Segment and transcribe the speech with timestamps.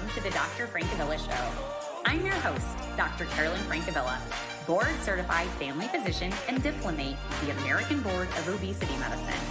[0.00, 0.66] Welcome to the Dr.
[0.66, 1.64] Francavilla Show.
[2.06, 2.66] I'm your host,
[2.96, 3.26] Dr.
[3.26, 4.18] Carolyn Francavilla,
[4.66, 9.42] board certified family physician and diplomate with the American Board of Obesity Medicine.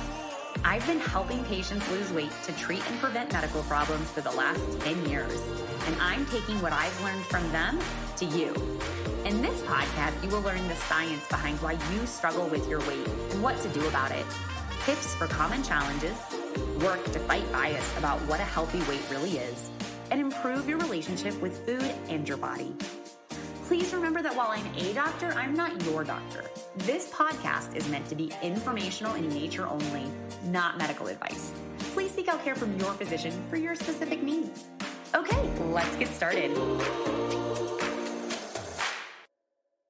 [0.66, 4.60] I've been helping patients lose weight to treat and prevent medical problems for the last
[4.82, 5.40] 10 years,
[5.86, 7.78] and I'm taking what I've learned from them
[8.18, 8.52] to you.
[9.26, 13.08] In this podcast, you will learn the science behind why you struggle with your weight
[13.30, 14.26] and what to do about it,
[14.84, 16.18] tips for common challenges,
[16.82, 19.70] work to fight bias about what a healthy weight really is,
[20.12, 22.74] and improve your relationship with food and your body.
[23.66, 26.44] Please remember that while I'm a doctor, I'm not your doctor.
[26.78, 30.06] This podcast is meant to be informational in nature only,
[30.46, 31.52] not medical advice.
[31.94, 34.66] Please seek out care from your physician for your specific needs.
[35.14, 36.52] Okay, let's get started.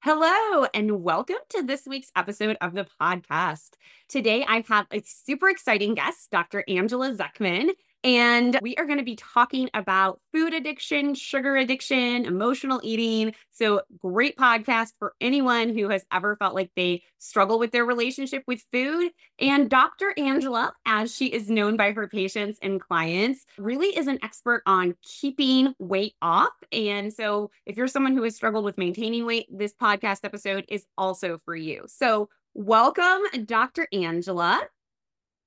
[0.01, 3.71] Hello, and welcome to this week's episode of the podcast.
[4.07, 6.63] Today, I have a super exciting guest, Dr.
[6.67, 7.71] Angela Zechmann.
[8.03, 13.35] And we are going to be talking about food addiction, sugar addiction, emotional eating.
[13.51, 18.43] So, great podcast for anyone who has ever felt like they struggle with their relationship
[18.47, 19.11] with food.
[19.39, 20.13] And Dr.
[20.17, 24.95] Angela, as she is known by her patients and clients, really is an expert on
[25.03, 26.53] keeping weight off.
[26.71, 30.85] And so, if you're someone who has struggled with maintaining weight, this podcast episode is
[30.97, 31.83] also for you.
[31.87, 33.87] So, welcome, Dr.
[33.91, 34.61] Angela.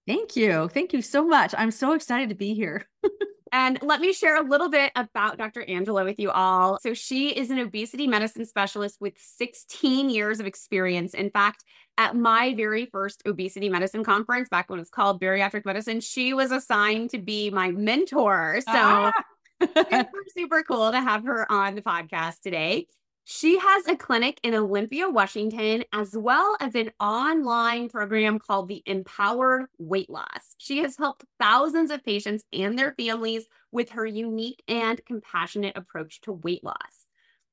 [0.07, 0.69] Thank you.
[0.69, 1.55] Thank you so much.
[1.57, 2.89] I'm so excited to be here.
[3.53, 5.63] and let me share a little bit about Dr.
[5.63, 6.79] Angela with you all.
[6.83, 11.15] So, she is an obesity medicine specialist with 16 years of experience.
[11.15, 11.65] In fact,
[11.99, 16.35] at my very first obesity medicine conference, back when it was called bariatric medicine, she
[16.35, 18.61] was assigned to be my mentor.
[18.63, 19.13] So, ah!
[19.61, 22.87] super, super cool to have her on the podcast today.
[23.25, 28.83] She has a clinic in Olympia, Washington, as well as an online program called the
[28.85, 30.57] Empowered Weight Loss.
[30.59, 36.21] She has helped thousands of patients and their families with her unique and compassionate approach
[36.23, 37.07] to weight loss.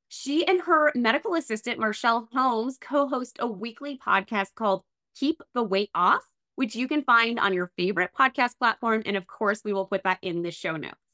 [0.08, 4.82] She and her medical assistant, Marshall Holmes, co host a weekly podcast called
[5.16, 6.24] Keep the Weight Off,
[6.56, 9.04] which you can find on your favorite podcast platform.
[9.06, 11.09] And of course, we will put that in the show notes.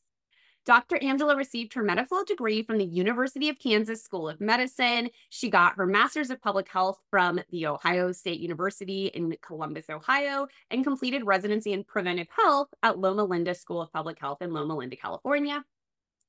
[0.65, 0.97] Dr.
[1.03, 5.11] Angela received her medical degree from the University of Kansas School of Medicine.
[5.29, 10.47] She got her master's of public health from the Ohio State University in Columbus, Ohio,
[10.71, 14.75] and completed residency in preventive health at Loma Linda School of Public Health in Loma
[14.75, 15.63] Linda, California.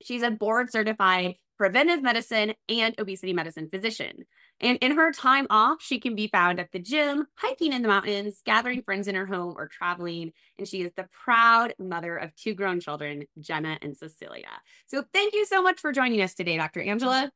[0.03, 4.27] She's a board certified preventive medicine and obesity medicine physician.
[4.61, 7.89] And in her time off, she can be found at the gym, hiking in the
[7.89, 10.33] mountains, gathering friends in her home, or traveling.
[10.59, 14.49] And she is the proud mother of two grown children, Jenna and Cecilia.
[14.87, 16.81] So thank you so much for joining us today, Dr.
[16.81, 17.31] Angela.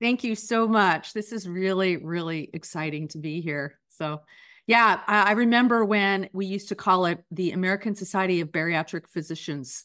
[0.00, 1.12] Thank you so much.
[1.12, 3.78] This is really, really exciting to be here.
[3.88, 4.22] So,
[4.66, 9.84] yeah, I remember when we used to call it the American Society of Bariatric Physicians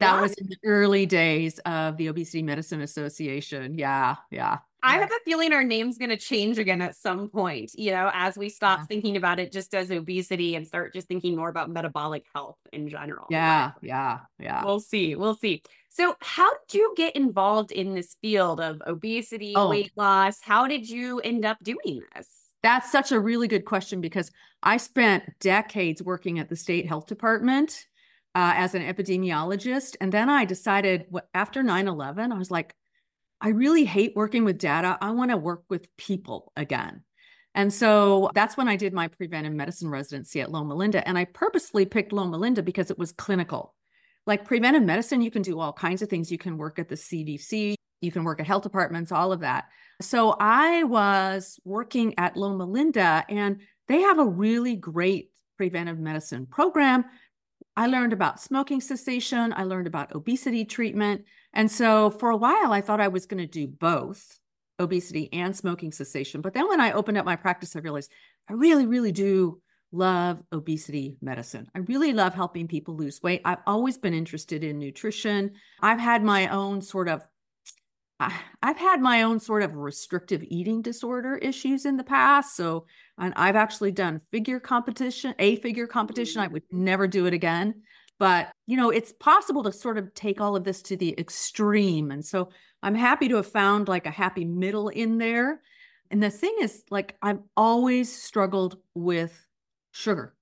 [0.00, 3.78] that was in the early days of the Obesity Medicine Association.
[3.78, 4.58] Yeah, yeah.
[4.84, 8.10] I have a feeling our name's going to change again at some point, you know,
[8.12, 8.84] as we stop yeah.
[8.84, 12.88] thinking about it just as obesity and start just thinking more about metabolic health in
[12.88, 13.26] general.
[13.30, 14.62] Yeah, yeah, yeah.
[14.62, 15.16] We'll see.
[15.16, 15.62] We'll see.
[15.88, 19.70] So, how did you get involved in this field of obesity, oh.
[19.70, 20.40] weight loss?
[20.42, 22.28] How did you end up doing this?
[22.62, 24.30] That's such a really good question because
[24.62, 27.86] I spent decades working at the state health department
[28.34, 29.96] uh, as an epidemiologist.
[30.00, 32.74] And then I decided after 9 11, I was like,
[33.44, 34.96] I really hate working with data.
[35.02, 37.02] I want to work with people again.
[37.54, 41.06] And so that's when I did my preventive medicine residency at Loma Linda.
[41.06, 43.74] And I purposely picked Loma Linda because it was clinical.
[44.26, 46.32] Like preventive medicine, you can do all kinds of things.
[46.32, 49.66] You can work at the CDC, you can work at health departments, all of that.
[50.00, 55.28] So I was working at Loma Linda, and they have a really great
[55.58, 57.04] preventive medicine program
[57.76, 59.52] I learned about smoking cessation.
[59.56, 61.24] I learned about obesity treatment.
[61.54, 64.38] And so for a while, I thought I was going to do both
[64.78, 66.40] obesity and smoking cessation.
[66.40, 68.10] But then when I opened up my practice, I realized
[68.48, 69.60] I really, really do
[69.92, 71.68] love obesity medicine.
[71.74, 73.40] I really love helping people lose weight.
[73.44, 75.52] I've always been interested in nutrition.
[75.80, 77.26] I've had my own sort of
[78.62, 82.56] I've had my own sort of restrictive eating disorder issues in the past.
[82.56, 82.86] So
[83.18, 86.40] and I've actually done figure competition, a figure competition.
[86.40, 87.82] I would never do it again.
[88.18, 92.10] But, you know, it's possible to sort of take all of this to the extreme.
[92.10, 92.50] And so
[92.82, 95.62] I'm happy to have found like a happy middle in there.
[96.10, 99.46] And the thing is, like, I've always struggled with
[99.92, 100.34] sugar.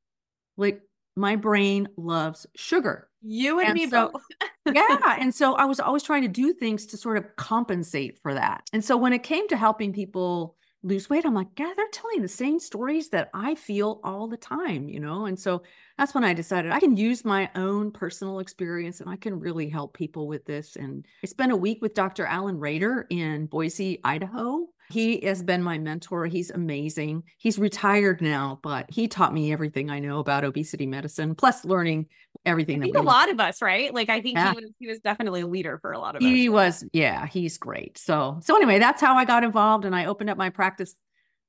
[0.56, 0.82] Like,
[1.16, 3.08] my brain loves sugar.
[3.22, 4.22] You and, and me so, both.
[4.74, 5.16] yeah.
[5.18, 8.68] And so I was always trying to do things to sort of compensate for that.
[8.72, 12.22] And so when it came to helping people lose weight, I'm like, yeah, they're telling
[12.22, 15.26] the same stories that I feel all the time, you know?
[15.26, 15.62] And so
[15.98, 19.68] that's when I decided I can use my own personal experience and I can really
[19.68, 20.76] help people with this.
[20.76, 22.26] And I spent a week with Dr.
[22.26, 24.66] Alan Rader in Boise, Idaho.
[24.90, 26.26] He has been my mentor.
[26.26, 27.22] He's amazing.
[27.38, 32.06] He's retired now, but he taught me everything I know about obesity medicine, plus learning
[32.44, 32.82] everything.
[32.82, 33.92] I think a lot of us, right?
[33.92, 34.52] Like I think yeah.
[34.52, 36.36] he was he was definitely a leader for a lot of he us.
[36.36, 37.96] He was, yeah, he's great.
[37.96, 40.94] So so anyway, that's how I got involved and I opened up my practice,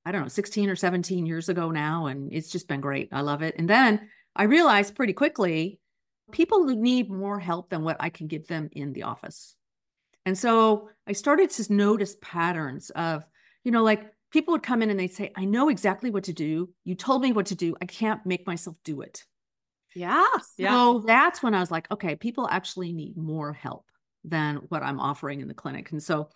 [0.06, 2.06] I don't know, 16 or 17 years ago now.
[2.06, 3.10] And it's just been great.
[3.12, 3.56] I love it.
[3.58, 5.80] And then I realized pretty quickly
[6.32, 9.56] people need more help than what I can give them in the office.
[10.26, 13.26] And so I started to notice patterns of,
[13.64, 16.34] you know, like people would come in and they'd say, I know exactly what to
[16.34, 16.70] do.
[16.86, 17.76] You told me what to do.
[17.82, 19.24] I can't make myself do it.
[19.96, 20.26] Yeah.
[20.58, 21.00] So yeah.
[21.06, 23.86] that's when I was like, okay, people actually need more help
[24.24, 25.92] than what I'm offering in the clinic.
[25.92, 26.30] And so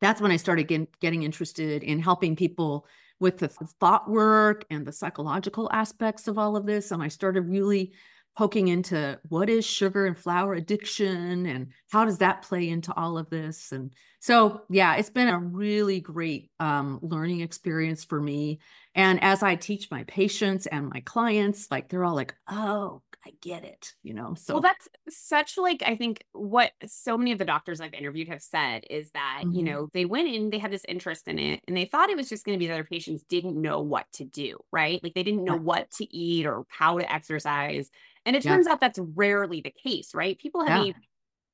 [0.00, 2.86] that's when I started get, getting interested in helping people
[3.20, 6.90] with the thought work and the psychological aspects of all of this.
[6.90, 7.92] And I started really
[8.36, 13.16] poking into what is sugar and flour addiction and how does that play into all
[13.16, 18.58] of this and so yeah it's been a really great um, learning experience for me
[18.94, 23.32] and as i teach my patients and my clients like they're all like oh I
[23.40, 24.34] get it, you know.
[24.36, 28.28] So well, that's such like I think what so many of the doctors I've interviewed
[28.28, 29.52] have said is that mm-hmm.
[29.52, 32.16] you know they went in, they had this interest in it, and they thought it
[32.16, 35.02] was just going to be that their patients didn't know what to do, right?
[35.02, 37.90] Like they didn't know what to eat or how to exercise,
[38.26, 38.52] and it yeah.
[38.52, 40.38] turns out that's rarely the case, right?
[40.38, 40.92] People have yeah.
[40.92, 40.94] a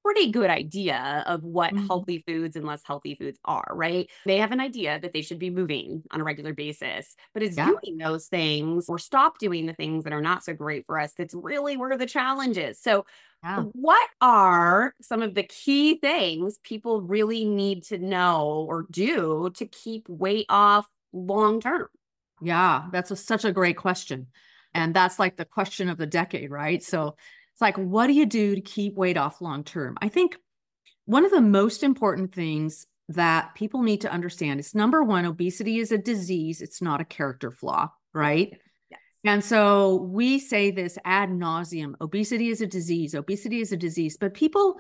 [0.04, 1.86] pretty good idea of what mm-hmm.
[1.86, 4.10] healthy foods and less healthy foods are, right?
[4.26, 7.56] They have an idea that they should be moving on a regular basis, but it's
[7.56, 7.70] yeah.
[7.70, 11.12] doing those things or stop doing the things that are not so great for us
[11.16, 12.80] that's really where the challenge is.
[12.80, 13.04] So,
[13.42, 13.62] yeah.
[13.72, 19.66] what are some of the key things people really need to know or do to
[19.66, 21.88] keep weight off long term?
[22.42, 24.28] Yeah, that's a, such a great question.
[24.74, 26.82] And that's like the question of the decade, right?
[26.82, 27.16] So,
[27.60, 29.98] it's like, what do you do to keep weight off long term?
[30.00, 30.34] I think
[31.04, 35.78] one of the most important things that people need to understand is number one, obesity
[35.78, 38.56] is a disease, it's not a character flaw, right?
[38.90, 39.00] Yes.
[39.26, 44.16] And so we say this ad nauseum obesity is a disease, obesity is a disease,
[44.16, 44.76] but people,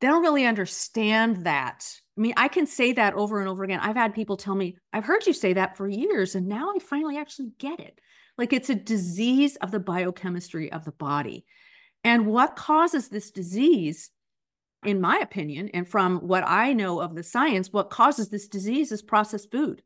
[0.00, 1.84] they don't really understand that.
[2.16, 3.80] I mean, I can say that over and over again.
[3.80, 6.78] I've had people tell me, I've heard you say that for years, and now I
[6.78, 7.98] finally actually get it.
[8.38, 11.44] Like it's a disease of the biochemistry of the body.
[12.04, 14.10] And what causes this disease,
[14.84, 18.92] in my opinion, and from what I know of the science, what causes this disease
[18.92, 19.82] is processed food.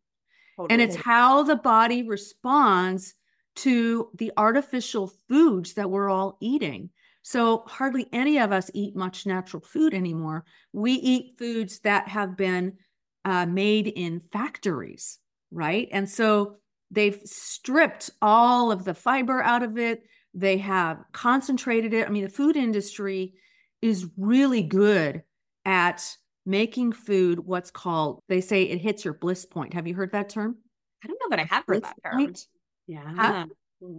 [0.57, 0.73] Totally.
[0.73, 3.15] And it's how the body responds
[3.57, 6.91] to the artificial foods that we're all eating.
[7.23, 10.45] So, hardly any of us eat much natural food anymore.
[10.73, 12.79] We eat foods that have been
[13.25, 15.19] uh, made in factories,
[15.51, 15.89] right?
[15.93, 16.57] And so
[16.91, 20.05] they've stripped all of the fiber out of it.
[20.35, 22.07] They have concentrated it.
[22.07, 23.35] I mean, the food industry
[23.83, 25.23] is really good
[25.65, 26.17] at
[26.47, 29.75] making food what's called, they say it hits your bliss point.
[29.75, 30.57] Have you heard that term?
[31.05, 32.19] I don't know, but I have heard bliss that term.
[32.19, 32.47] Point?
[32.87, 33.43] Yeah.
[33.43, 33.51] Um,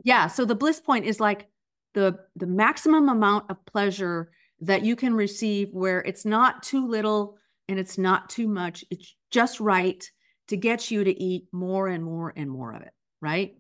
[0.03, 0.27] yeah.
[0.27, 1.47] So the bliss point is like
[1.93, 7.37] the the maximum amount of pleasure that you can receive where it's not too little
[7.67, 8.83] and it's not too much.
[8.89, 10.03] It's just right
[10.47, 12.91] to get you to eat more and more and more of it.
[13.21, 13.55] Right.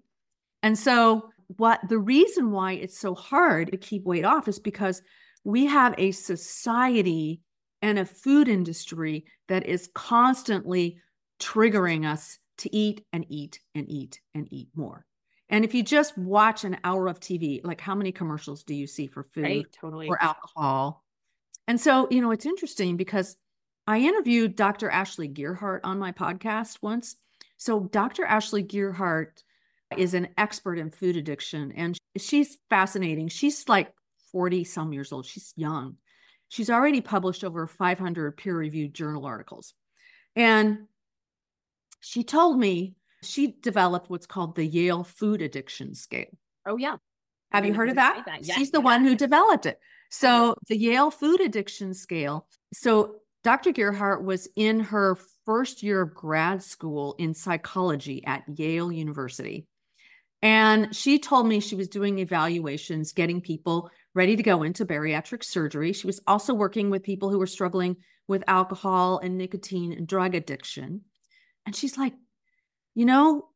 [0.63, 5.01] And so what the reason why it's so hard to keep weight off is because
[5.43, 7.41] we have a society
[7.81, 10.99] and a food industry that is constantly
[11.39, 15.05] triggering us to eat and eat and eat and eat more.
[15.49, 18.85] And if you just watch an hour of TV, like how many commercials do you
[18.85, 20.07] see for food right, totally.
[20.07, 21.03] or alcohol?
[21.67, 23.35] And so, you know, it's interesting because
[23.87, 24.89] I interviewed Dr.
[24.89, 27.15] Ashley Gearhardt on my podcast once.
[27.57, 28.25] So, Dr.
[28.25, 29.43] Ashley Gearhardt
[29.97, 33.27] is an expert in food addiction and she's fascinating.
[33.27, 33.91] She's like
[34.31, 35.25] 40 some years old.
[35.25, 35.97] She's young.
[36.47, 39.73] She's already published over 500 peer reviewed journal articles.
[40.35, 40.87] And
[42.01, 46.37] she told me she developed what's called the Yale Food Addiction Scale.
[46.65, 46.97] Oh, yeah.
[47.51, 48.23] Have you heard of that?
[48.25, 48.45] that.
[48.45, 48.85] She's the yes.
[48.85, 49.79] one who developed it.
[50.11, 52.47] So, the Yale Food Addiction Scale.
[52.73, 53.71] So, Dr.
[53.71, 59.67] Gearhardt was in her first year of grad school in psychology at Yale University.
[60.41, 65.43] And she told me she was doing evaluations, getting people ready to go into bariatric
[65.43, 65.93] surgery.
[65.93, 70.35] She was also working with people who were struggling with alcohol and nicotine and drug
[70.35, 71.01] addiction.
[71.65, 72.13] And she's like,
[72.95, 73.47] you know,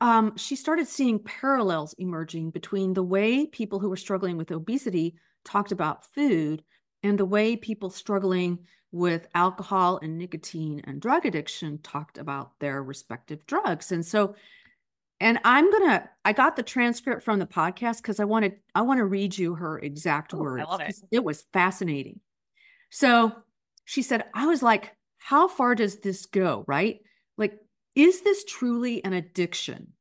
[0.00, 5.16] um, she started seeing parallels emerging between the way people who were struggling with obesity
[5.44, 6.62] talked about food
[7.02, 8.58] and the way people struggling
[8.92, 13.92] with alcohol and nicotine and drug addiction talked about their respective drugs.
[13.92, 14.34] And so
[15.20, 18.98] and I'm gonna I got the transcript from the podcast because I wanted I want
[18.98, 20.64] to read you her exact Ooh, words.
[20.66, 20.96] I love it.
[21.10, 22.20] It was fascinating.
[22.90, 23.32] So
[23.84, 26.64] she said, I was like, how far does this go?
[26.66, 27.00] Right?
[27.36, 27.58] Like,
[27.94, 29.92] is this truly an addiction?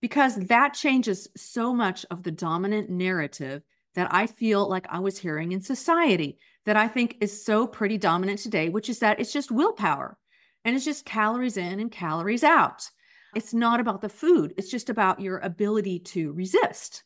[0.00, 3.62] Because that changes so much of the dominant narrative
[3.94, 7.96] that I feel like I was hearing in society that I think is so pretty
[7.98, 10.18] dominant today, which is that it's just willpower
[10.64, 12.90] and it's just calories in and calories out.
[13.34, 17.04] It's not about the food, it's just about your ability to resist.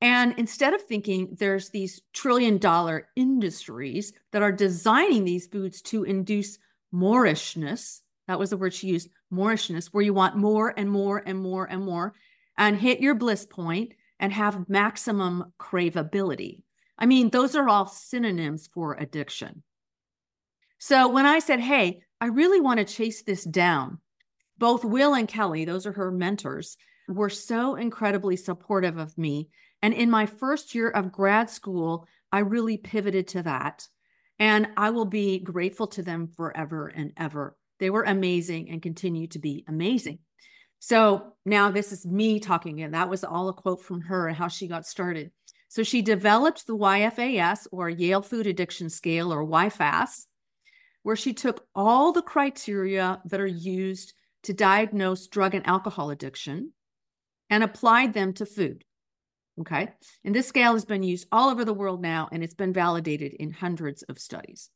[0.00, 6.04] And instead of thinking there's these trillion dollar industries that are designing these foods to
[6.04, 6.58] induce
[6.92, 11.38] moreishness, that was the word she used, moreishness, where you want more and more and
[11.38, 12.14] more and more
[12.58, 16.62] and hit your bliss point and have maximum craveability.
[16.98, 19.62] I mean, those are all synonyms for addiction.
[20.78, 23.98] So when I said, hey, I really want to chase this down,
[24.58, 26.76] both Will and Kelly, those are her mentors,
[27.08, 29.48] were so incredibly supportive of me.
[29.82, 33.86] And in my first year of grad school, I really pivoted to that.
[34.38, 37.56] And I will be grateful to them forever and ever.
[37.78, 40.20] They were amazing and continue to be amazing.
[40.78, 44.36] So now this is me talking, and that was all a quote from her and
[44.36, 45.30] how she got started.
[45.68, 50.26] So she developed the YFAS or Yale Food Addiction Scale or YFAS,
[51.02, 54.12] where she took all the criteria that are used
[54.44, 56.72] to diagnose drug and alcohol addiction
[57.50, 58.84] and applied them to food.
[59.60, 59.88] Okay.
[60.24, 63.34] And this scale has been used all over the world now, and it's been validated
[63.34, 64.70] in hundreds of studies.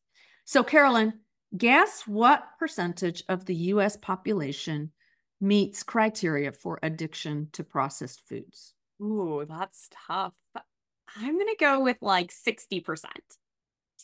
[0.45, 1.15] So, Carolyn,
[1.57, 4.93] guess what percentage of the US population
[5.41, 8.75] meets criteria for addiction to processed foods?
[9.01, 10.35] Ooh, that's tough.
[11.17, 12.83] I'm going to go with like 60%.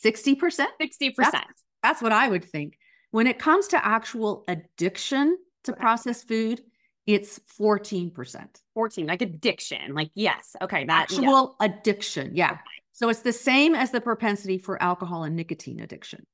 [0.03, 0.65] 60%?
[0.81, 1.13] 60%.
[1.17, 2.77] That's, that's what I would think.
[3.11, 5.81] When it comes to actual addiction to Okay.
[5.81, 6.61] processed food,
[7.05, 8.47] it's 14%.
[8.73, 9.93] 14, like addiction.
[9.93, 10.55] Like, yes.
[10.61, 10.85] Okay.
[10.85, 11.17] That, yeah.
[11.17, 12.31] Actual addiction.
[12.33, 12.57] Yeah.
[12.93, 16.25] So it's the same as the propensity for alcohol and nicotine addiction,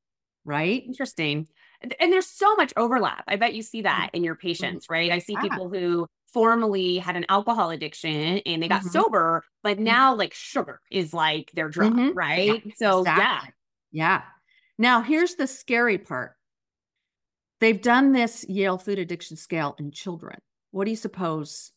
[0.46, 0.84] right?
[0.86, 1.48] Interesting.
[1.82, 3.24] And- there's so much overlap.
[3.28, 5.12] I bet you see that in your patients, right?
[5.12, 5.42] I see Yeah.
[5.42, 8.92] people who formerly had an alcohol addiction and they got Mhm.
[8.92, 12.12] sober, but now like sugar is like their drug, Mhm.
[12.16, 12.64] right?
[12.78, 13.42] So yeah.
[13.92, 14.22] Yeah.
[14.78, 16.36] Now, here's the scary part.
[17.62, 20.40] They've done this Yale Food Addiction Scale in children.
[20.72, 21.72] What do you suppose?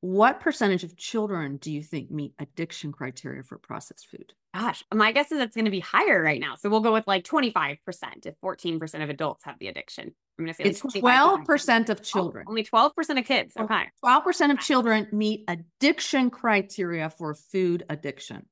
[0.00, 4.32] What percentage of children do you think meet addiction criteria for processed food?
[4.54, 6.56] Gosh, my guess is it's going to be higher right now.
[6.56, 7.76] So we'll go with like 25%
[8.24, 10.12] if 14% of adults have the addiction.
[10.38, 11.90] I'm going to say It's like 12% 25%.
[11.90, 12.46] of Oh, children.
[12.48, 13.52] only 12% of kids.
[13.58, 13.64] Oh.
[13.64, 13.84] Okay.
[14.02, 18.46] 12% of children meet addiction criteria for food addiction.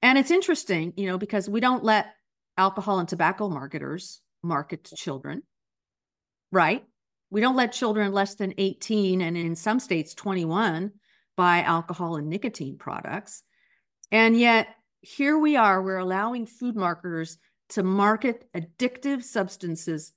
[0.00, 2.06] And it's interesting, you know, because we don't let
[2.56, 5.42] alcohol and tobacco marketers market to children,
[6.50, 6.84] right?
[7.30, 10.92] We don't let children less than 18 and in some states 21
[11.36, 13.42] buy alcohol and nicotine products.
[14.10, 14.68] And yet,
[15.00, 17.38] here we are, we're allowing food marketers
[17.70, 20.12] to market addictive substances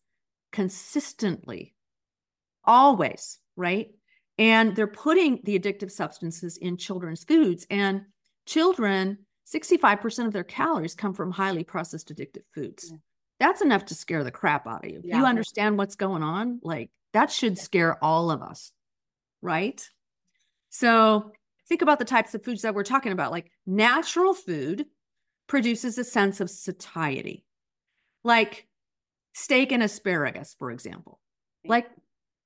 [0.52, 1.74] consistently,
[2.66, 3.92] always, right?
[4.38, 7.66] And they're putting the addictive substances in children's foods.
[7.70, 8.02] And
[8.46, 12.90] children, 65% of their calories come from highly processed addictive foods.
[12.92, 12.98] Yeah.
[13.40, 15.02] That's enough to scare the crap out of you.
[15.04, 15.20] Yeah.
[15.20, 18.72] you understand what's going on, like that should scare all of us,
[19.42, 19.86] right?
[20.70, 21.32] So
[21.68, 23.32] think about the types of foods that we're talking about.
[23.32, 24.86] Like natural food
[25.48, 27.46] produces a sense of satiety,
[28.24, 28.68] like
[29.34, 31.20] steak and asparagus, for example.
[31.66, 31.88] Like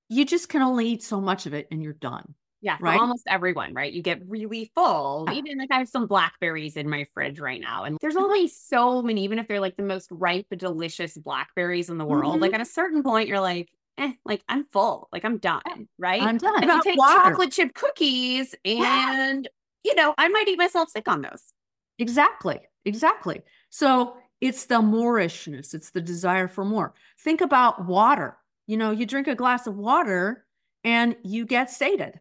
[0.08, 2.34] you just can only eat so much of it and you're done.
[2.62, 3.00] Yeah, for Right?
[3.00, 3.92] almost everyone, right?
[3.92, 5.26] You get really full.
[5.28, 5.36] Yeah.
[5.36, 7.86] Even like I have some blackberries in my fridge right now.
[7.86, 11.98] And there's only so many, even if they're like the most ripe, delicious blackberries in
[11.98, 12.36] the world.
[12.38, 12.42] Mhm.
[12.42, 15.08] Like at a certain point, you're like, eh, like I'm full.
[15.14, 15.88] Like I'm done.
[15.98, 16.22] Right.
[16.22, 16.64] I'm done.
[16.64, 17.30] and you take water.
[17.30, 19.48] chocolate chip cookies and
[19.86, 21.54] you know, I might eat myself sick on those.
[21.98, 22.60] Exactly.
[22.84, 23.42] Exactly.
[23.70, 26.94] So it's the moreishness, it's the desire for more.
[27.24, 28.38] Think about water.
[28.68, 30.46] You know, you drink a glass of water
[30.84, 32.20] and you get sated.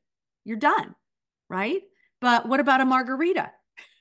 [0.49, 0.95] You're done.
[1.51, 1.83] Right.
[2.21, 3.53] But what about a margarita?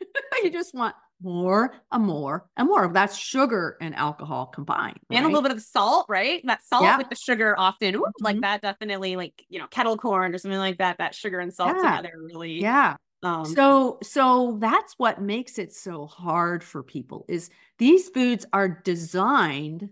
[0.44, 2.92] you just want more and more and more.
[2.92, 5.00] That's sugar and alcohol combined.
[5.10, 6.42] And a little bit of salt, right?
[6.46, 6.98] That salt Yeah.
[6.98, 8.42] with the sugar often, ooh, like Mhm.
[8.42, 10.98] that definitely like, you know, kettle corn or something like that.
[10.98, 11.80] That sugar and salt Yeah.
[11.80, 12.98] together really Yeah.
[13.24, 17.50] um So so that's what makes it so hard for people is
[17.80, 19.90] these foods are designed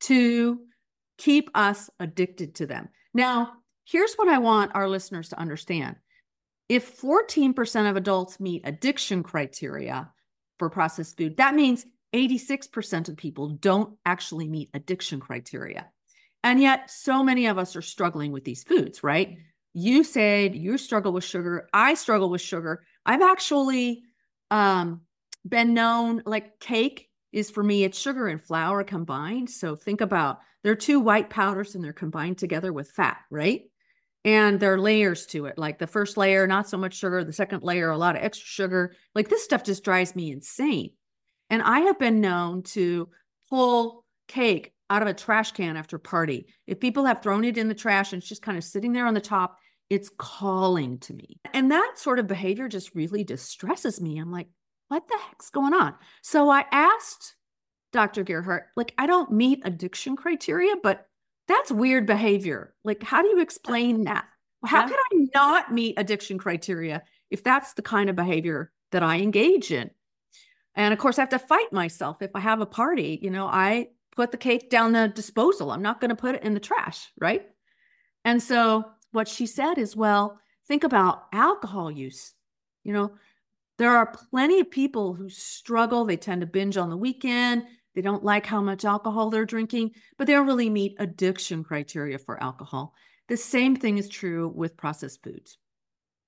[0.00, 0.66] to
[1.18, 2.88] keep us addicted to them.
[3.14, 3.57] Now,
[3.90, 5.96] here's what I want our listeners to understand.
[6.68, 10.10] If 14% of adults meet addiction criteria
[10.58, 15.88] for processed food, that means 86% of people don't actually meet addiction criteria.
[16.44, 19.38] And yet so many of us are struggling with these foods, right?
[19.78, 21.68] you said you struggle with sugar.
[21.72, 22.82] I struggle with sugar.
[23.06, 24.02] I've actually
[24.50, 25.02] um,
[25.46, 29.50] been known like cake is for me, it's sugar and flour combined.
[29.50, 33.62] So think about there are two white powders and they're combined together with fat, right?
[34.24, 35.58] And there are layers to it.
[35.58, 37.24] Like the first layer, not so much sugar.
[37.24, 38.94] The second layer, a lot of extra sugar.
[39.14, 40.90] Like this stuff just drives me insane.
[41.50, 43.08] And I have been known to
[43.48, 46.46] pull cake out of a trash can after party.
[46.66, 49.06] If people have thrown it in the trash and it's just kind of sitting there
[49.06, 49.56] on the top,
[49.90, 51.40] it's calling to me.
[51.54, 54.18] And that sort of behavior just really distresses me.
[54.18, 54.48] I'm like,
[54.88, 55.94] what the heck's going on?
[56.22, 57.36] So I asked
[57.92, 58.24] Dr.
[58.24, 61.06] Gearhardt, like, I don't meet addiction criteria, but
[61.48, 62.74] that's weird behavior.
[62.84, 64.26] Like, how do you explain that?
[64.64, 64.88] How yeah.
[64.88, 69.72] could I not meet addiction criteria if that's the kind of behavior that I engage
[69.72, 69.90] in?
[70.74, 72.22] And of course, I have to fight myself.
[72.22, 75.70] If I have a party, you know, I put the cake down the disposal.
[75.70, 77.46] I'm not going to put it in the trash, right?
[78.24, 82.34] And so what she said is, well, think about alcohol use.
[82.84, 83.12] You know,
[83.78, 86.04] there are plenty of people who struggle.
[86.04, 87.64] They tend to binge on the weekend.
[87.98, 92.16] They don't like how much alcohol they're drinking, but they don't really meet addiction criteria
[92.16, 92.94] for alcohol.
[93.26, 95.58] The same thing is true with processed foods,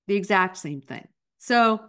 [0.05, 1.07] the exact same thing.
[1.37, 1.79] So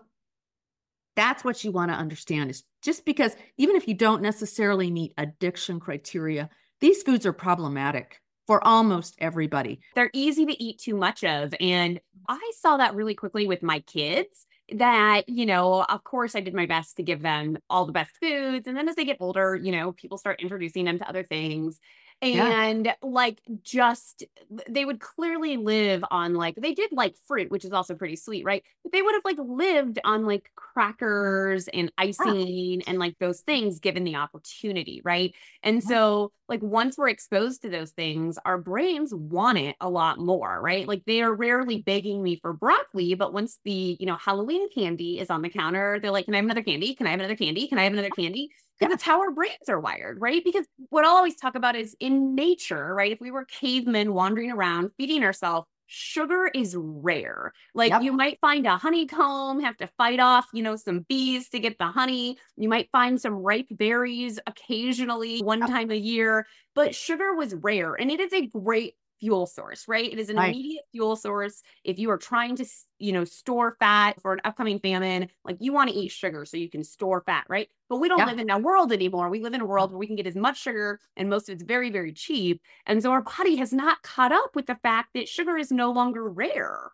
[1.17, 5.15] that's what you want to understand is just because even if you don't necessarily meet
[5.19, 6.49] addiction criteria,
[6.81, 9.81] these foods are problematic for almost everybody.
[9.97, 11.53] They're easy to eat too much of.
[11.59, 11.99] And
[12.29, 14.47] I saw that really quickly with my kids
[14.79, 18.11] that, you know, of course I did my best to give them all the best
[18.21, 18.67] foods.
[18.67, 21.79] And then as they get older, you know, people start introducing them to other things
[22.23, 22.95] and yeah.
[23.03, 24.25] like just
[24.69, 28.45] they would clearly live on like they did like fruit which is also pretty sweet
[28.45, 32.03] right but they would have like lived on like crackers and ah.
[32.03, 32.85] icing yeah.
[32.87, 35.89] and like those things given the opportunity right and yeah.
[35.89, 40.61] so like once we're exposed to those things our brains want it a lot more
[40.63, 44.71] right like they are rarely begging me for broccoli but once the you know halloween
[44.71, 47.19] candy is on the counter they're like can i have another candy can i have
[47.19, 48.51] another candy can i have another candy.
[48.81, 50.43] That's how our brains are wired, right?
[50.45, 53.13] Because what I'll always talk about is in nature, right?
[53.13, 57.53] If we were cavemen wandering around feeding ourselves, sugar is rare.
[57.75, 58.03] Like yep.
[58.03, 61.79] you might find a honeycomb, have to fight off, you know, some bees to get
[61.79, 62.39] the honey.
[62.57, 65.69] You might find some ripe berries occasionally one yep.
[65.69, 70.13] time a year, but sugar was rare and it is a great fuel source, right?
[70.13, 70.53] It is an right.
[70.53, 71.63] immediate fuel source.
[71.85, 72.67] If you are trying to,
[72.99, 76.57] you know, store fat for an upcoming famine, like you want to eat sugar so
[76.57, 77.69] you can store fat, right?
[77.89, 78.27] But we don't yeah.
[78.27, 79.31] live in that world anymore.
[79.31, 81.55] We live in a world where we can get as much sugar and most of
[81.55, 82.61] it's very, very cheap.
[82.85, 85.93] And so our body has not caught up with the fact that sugar is no
[85.93, 86.91] longer rare.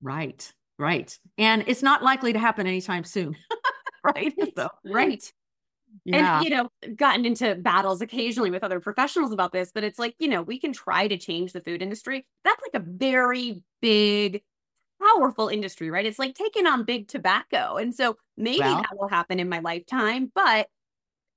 [0.00, 0.50] Right.
[0.78, 1.18] Right.
[1.36, 3.36] And it's not likely to happen anytime soon.
[4.14, 4.34] right.
[4.56, 5.32] So, right.
[6.04, 6.36] Yeah.
[6.36, 10.14] And, you know, gotten into battles occasionally with other professionals about this, but it's like,
[10.18, 12.26] you know, we can try to change the food industry.
[12.44, 14.42] That's like a very big,
[15.02, 16.06] powerful industry, right?
[16.06, 17.76] It's like taking on big tobacco.
[17.76, 20.68] And so maybe well, that will happen in my lifetime, but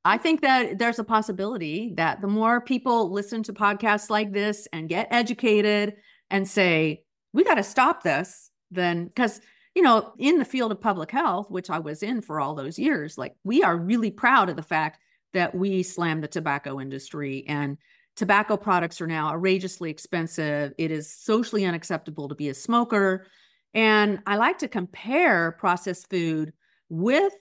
[0.06, 4.68] I think that there's a possibility that the more people listen to podcasts like this
[4.72, 5.96] and get educated
[6.30, 9.42] and say, we got to stop this, then because
[9.76, 12.80] you know, in the field of public health, which I was in for all those
[12.80, 15.00] years, like we are really proud of the fact
[15.34, 17.78] that we slammed the tobacco industry and
[18.16, 20.74] tobacco products are now outrageously expensive.
[20.78, 23.28] It is socially unacceptable to be a smoker.
[23.74, 26.52] And I like to compare processed food
[26.90, 27.34] with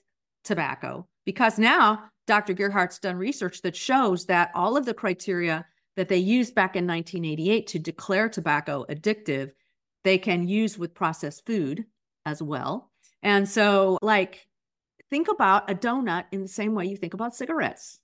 [0.45, 2.55] tobacco because now Dr.
[2.55, 5.64] Gearhardt's done research that shows that all of the criteria
[5.97, 9.51] that they used back in 1988 to declare tobacco addictive,
[10.05, 11.87] they can use with processed food
[12.29, 12.91] as well.
[13.23, 14.47] And so, like,
[15.11, 17.99] think about a donut in the same way you think about cigarettes.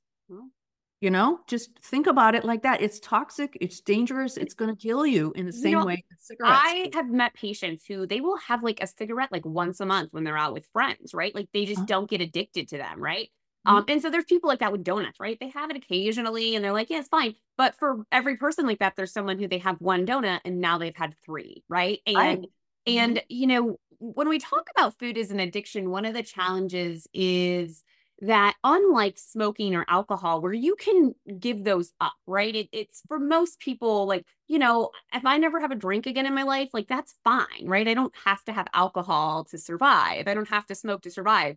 [1.01, 2.81] You know, just think about it like that.
[2.81, 6.05] It's toxic, it's dangerous, it's going to kill you in the same you know, way
[6.19, 6.61] cigarettes.
[6.65, 10.15] I have met patients who they will have like a cigarette like once a month
[10.15, 11.35] when they're out with friends, right?
[11.35, 11.87] Like they just huh?
[11.87, 13.29] don't get addicted to them, right?
[13.67, 13.77] Mm-hmm.
[13.77, 15.37] Um, and so there's people like that with donuts, right?
[15.39, 17.35] They have it occasionally and they're like, yeah, it's fine.
[17.59, 20.79] But for every person like that, there's someone who they have one donut and now
[20.79, 21.99] they've had three, right?
[22.07, 22.39] And I,
[22.87, 23.27] and mm-hmm.
[23.29, 23.79] you know,
[24.15, 27.83] when we talk about food as an addiction, one of the challenges is
[28.21, 32.55] that unlike smoking or alcohol where you can give those up right?
[32.55, 36.27] It, it's for most people like you know if i never have a drink again
[36.27, 37.89] in my life like that's fine right?
[37.89, 40.29] I don't have to have alcohol to survive.
[40.29, 41.57] I don't have to smoke to survive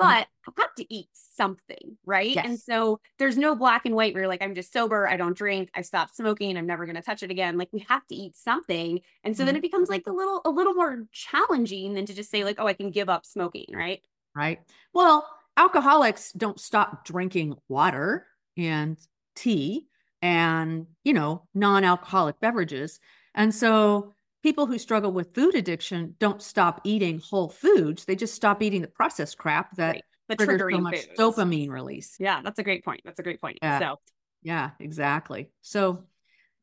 [0.00, 2.34] but I have to eat something, right?
[2.34, 2.44] Yes.
[2.46, 5.36] And so there's no black and white where you're like, I'm just sober, I don't
[5.36, 7.58] drink, I stopped smoking, I'm never gonna touch it again.
[7.58, 9.00] Like we have to eat something.
[9.24, 9.46] And so mm-hmm.
[9.46, 12.56] then it becomes like a little a little more challenging than to just say, like,
[12.58, 14.00] oh, I can give up smoking, right?
[14.34, 14.60] Right.
[14.92, 18.96] Well, alcoholics don't stop drinking water and
[19.36, 19.86] tea
[20.22, 23.00] and you know, non-alcoholic beverages.
[23.34, 28.04] And so people who struggle with food addiction don't stop eating whole foods.
[28.04, 30.04] They just stop eating the processed crap that right.
[30.28, 31.18] the triggers so much foods.
[31.18, 32.16] dopamine release.
[32.18, 33.00] Yeah, that's a great point.
[33.04, 33.58] That's a great point.
[33.62, 33.78] Yeah.
[33.78, 33.96] So
[34.42, 35.50] yeah, exactly.
[35.62, 36.04] So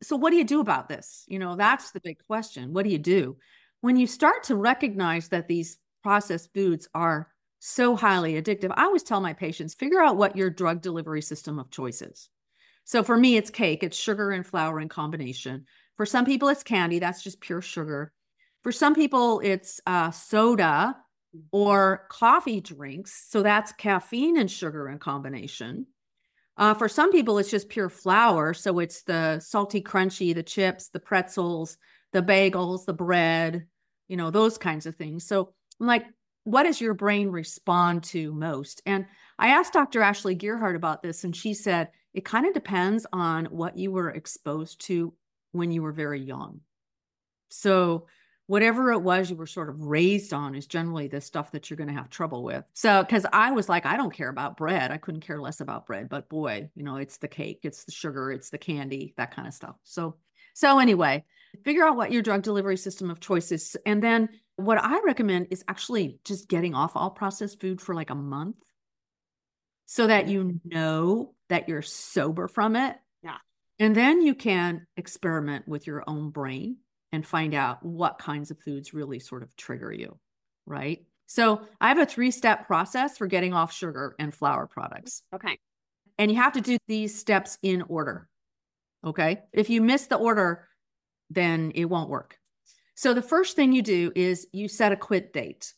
[0.01, 1.23] so what do you do about this?
[1.27, 2.73] You know, that's the big question.
[2.73, 3.37] What do you do?
[3.81, 9.03] When you start to recognize that these processed foods are so highly addictive, I always
[9.03, 12.29] tell my patients figure out what your drug delivery system of choice is.
[12.83, 15.65] So for me, it's cake, it's sugar and flour in combination.
[15.97, 18.13] For some people, it's candy, that's just pure sugar.
[18.63, 20.95] For some people, it's uh, soda
[21.51, 23.25] or coffee drinks.
[23.29, 25.87] So that's caffeine and sugar in combination.
[26.57, 28.53] Uh, for some people, it's just pure flour.
[28.53, 31.77] So it's the salty, crunchy, the chips, the pretzels,
[32.13, 33.67] the bagels, the bread,
[34.07, 35.27] you know, those kinds of things.
[35.27, 36.05] So I'm like,
[36.43, 38.81] what does your brain respond to most?
[38.85, 39.05] And
[39.37, 40.01] I asked Dr.
[40.01, 44.09] Ashley Gearhardt about this, and she said it kind of depends on what you were
[44.09, 45.13] exposed to
[45.51, 46.61] when you were very young.
[47.49, 48.07] So
[48.47, 51.77] whatever it was you were sort of raised on is generally the stuff that you're
[51.77, 52.63] going to have trouble with.
[52.73, 54.89] So, because I was like, I don't care about bread.
[54.91, 57.91] I couldn't care less about bread, but boy, you know, it's the cake, it's the
[57.91, 59.75] sugar, it's the candy, that kind of stuff.
[59.83, 60.15] So,
[60.53, 61.25] so anyway,
[61.63, 63.75] figure out what your drug delivery system of choice is.
[63.85, 68.09] And then what I recommend is actually just getting off all processed food for like
[68.09, 68.55] a month
[69.85, 72.95] so that you know that you're sober from it.
[73.79, 76.77] And then you can experiment with your own brain
[77.11, 80.17] and find out what kinds of foods really sort of trigger you,
[80.65, 81.05] right?
[81.27, 85.21] So I have a three step process for getting off sugar and flour products.
[85.33, 85.59] Okay.
[86.17, 88.27] And you have to do these steps in order.
[89.05, 89.43] Okay.
[89.53, 90.67] If you miss the order,
[91.29, 92.37] then it won't work.
[92.95, 95.73] So the first thing you do is you set a quit date.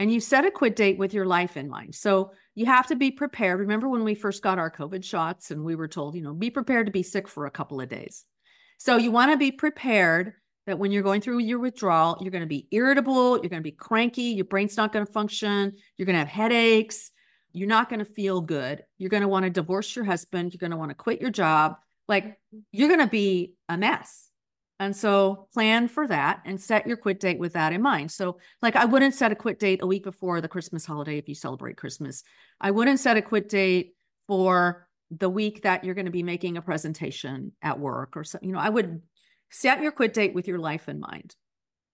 [0.00, 1.94] And you set a quit date with your life in mind.
[1.96, 3.60] So you have to be prepared.
[3.60, 6.50] Remember when we first got our COVID shots and we were told, you know, be
[6.50, 8.24] prepared to be sick for a couple of days.
[8.78, 10.32] So you want to be prepared
[10.66, 13.70] that when you're going through your withdrawal, you're going to be irritable, you're going to
[13.70, 17.12] be cranky, your brain's not going to function, you're going to have headaches,
[17.52, 18.82] you're not going to feel good.
[18.98, 21.30] You're going to want to divorce your husband, you're going to want to quit your
[21.30, 21.76] job.
[22.08, 22.58] Like mm-hmm.
[22.72, 24.27] you're going to be a mess.
[24.80, 28.12] And so plan for that and set your quit date with that in mind.
[28.12, 31.28] So, like, I wouldn't set a quit date a week before the Christmas holiday if
[31.28, 32.22] you celebrate Christmas.
[32.60, 33.94] I wouldn't set a quit date
[34.28, 38.48] for the week that you're going to be making a presentation at work or something,
[38.48, 39.02] you know, I would
[39.50, 41.34] set your quit date with your life in mind.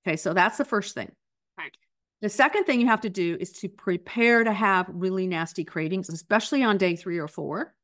[0.07, 1.11] Okay, so that's the first thing.
[1.57, 1.75] Right.
[2.21, 6.09] The second thing you have to do is to prepare to have really nasty cravings,
[6.09, 7.75] especially on day three or four.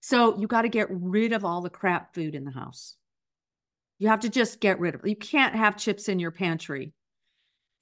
[0.00, 2.96] So you got to get rid of all the crap food in the house.
[3.98, 5.08] You have to just get rid of it.
[5.08, 6.92] You can't have chips in your pantry.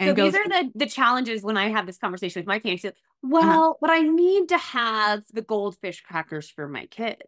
[0.00, 2.84] so these are the the challenges when I have this conversation with my parents.
[2.84, 2.92] Uh-huh.
[3.22, 3.72] Well, uh-huh.
[3.80, 7.22] but I need to have the goldfish crackers for my kids.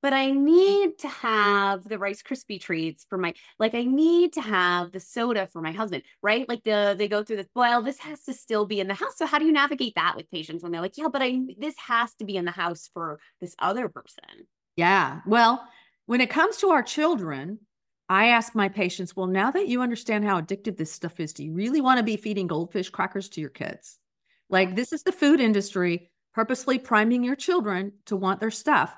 [0.00, 4.42] But I need to have the Rice Krispie treats for my like I need to
[4.42, 6.46] have the soda for my husband, right?
[6.46, 9.16] Like the they go through this, well, this has to still be in the house.
[9.16, 11.74] So how do you navigate that with patients when they're like, yeah, but I this
[11.78, 14.46] has to be in the house for this other person?
[14.76, 15.20] Yeah.
[15.26, 15.66] Well,
[16.04, 17.60] when it comes to our children,
[18.08, 21.44] I ask my patients, well, now that you understand how addictive this stuff is, do
[21.44, 23.98] you really want to be feeding goldfish crackers to your kids?
[24.50, 28.94] Like, this is the food industry purposely priming your children to want their stuff.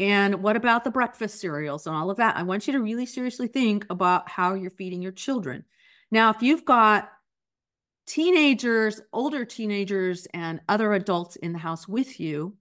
[0.00, 2.36] And what about the breakfast cereals and all of that?
[2.36, 5.64] I want you to really seriously think about how you're feeding your children.
[6.10, 7.10] Now, if you've got
[8.06, 12.56] teenagers, older teenagers, and other adults in the house with you,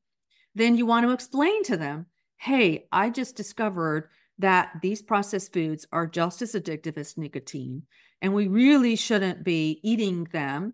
[0.56, 2.06] then you want to explain to them
[2.40, 7.84] hey, I just discovered that these processed foods are just as addictive as nicotine,
[8.22, 10.74] and we really shouldn't be eating them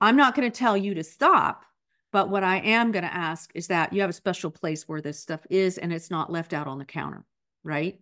[0.00, 1.64] I'm not going to tell you to stop,
[2.12, 5.00] but what I am going to ask is that you have a special place where
[5.00, 7.24] this stuff is and it's not left out on the counter,
[7.64, 7.98] right?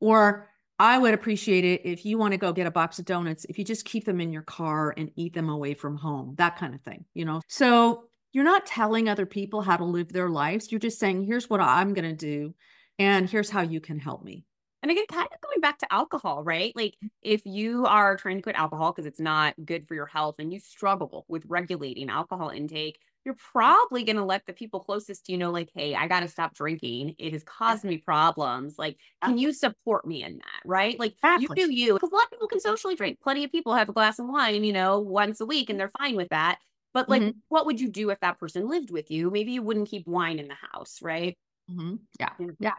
[0.00, 3.44] Or I would appreciate it if you want to go get a box of donuts,
[3.48, 6.56] if you just keep them in your car and eat them away from home, that
[6.56, 7.42] kind of thing, you know?
[7.46, 10.72] So you're not telling other people how to live their lives.
[10.72, 12.54] You're just saying, here's what I'm going to do,
[13.02, 14.44] and here's how you can help me.
[14.80, 16.72] And again, kind of going back to alcohol, right?
[16.76, 20.36] Like if you are trying to quit alcohol because it's not good for your health
[20.38, 25.26] and you struggle with regulating alcohol intake, you're probably going to let the people closest
[25.26, 27.16] to you know, like, hey, I got to stop drinking.
[27.18, 28.76] It has caused me problems.
[28.78, 30.62] Like, can you support me in that?
[30.64, 30.98] Right.
[30.98, 31.46] Like, exactly.
[31.48, 31.94] you do you.
[31.94, 33.20] Because a lot of people can socially drink.
[33.20, 35.92] Plenty of people have a glass of wine, you know, once a week and they're
[35.98, 36.58] fine with that.
[36.94, 37.38] But like, mm-hmm.
[37.48, 39.30] what would you do if that person lived with you?
[39.30, 41.38] Maybe you wouldn't keep wine in the house, right?
[41.70, 41.94] Mm-hmm.
[42.18, 42.30] Yeah.
[42.58, 42.72] Yeah.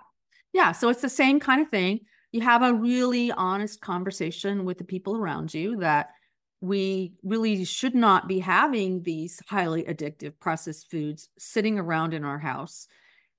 [0.54, 0.72] Yeah.
[0.72, 2.02] So it's the same kind of thing.
[2.32, 6.10] You have a really honest conversation with the people around you that
[6.62, 12.40] we really should not be having these highly addictive processed foods sitting around in our
[12.40, 12.88] house.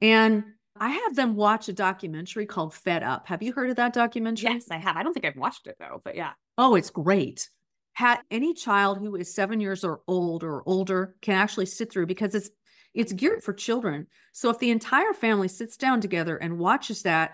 [0.03, 0.45] And
[0.79, 3.27] I have them watch a documentary called Fed Up.
[3.29, 4.51] Have you heard of that documentary?
[4.51, 4.97] Yes, I have.
[4.97, 6.33] I don't think I've watched it though, but yeah.
[6.59, 7.49] Oh, it's great.
[7.95, 12.07] Had any child who is seven years or old or older can actually sit through
[12.07, 12.51] because it's
[12.95, 14.07] it's geared for children.
[14.33, 17.33] So if the entire family sits down together and watches that,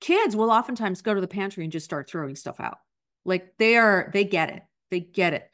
[0.00, 2.78] kids will oftentimes go to the pantry and just start throwing stuff out.
[3.24, 4.62] Like they are, they get it.
[4.90, 5.48] They get it.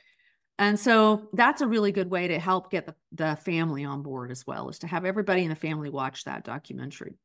[0.58, 4.30] And so that's a really good way to help get the, the family on board
[4.32, 7.16] as well, is to have everybody in the family watch that documentary.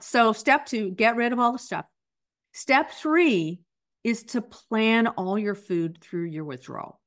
[0.00, 1.84] So, step two, get rid of all the stuff.
[2.52, 3.60] Step three
[4.04, 7.00] is to plan all your food through your withdrawal.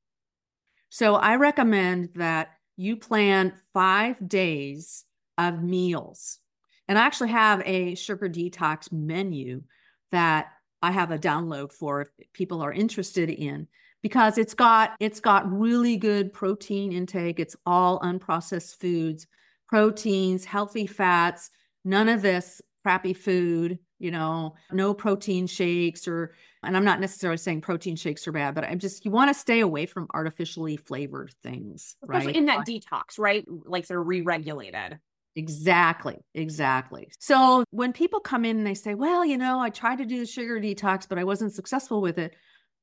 [0.90, 5.06] So, I recommend that you plan five days
[5.38, 6.40] of meals.
[6.88, 9.64] And I actually have a sugar detox menu
[10.12, 10.48] that
[10.82, 13.68] I have a download for if people are interested in
[14.02, 17.40] because it's got it's got really good protein intake.
[17.40, 19.28] It's all unprocessed foods,
[19.68, 21.50] proteins, healthy fats,
[21.86, 26.34] none of this crappy food, you know, no protein shakes or
[26.64, 29.34] and I'm not necessarily saying protein shakes are bad, but I'm just you want to
[29.34, 32.36] stay away from artificially flavored things, Especially right?
[32.36, 33.46] in that detox, right?
[33.48, 35.00] Like they're re-regulated.
[35.36, 37.10] Exactly, exactly.
[37.20, 40.20] So when people come in and they say, "Well, you know, I tried to do
[40.20, 42.36] the sugar detox, but I wasn't successful with it,"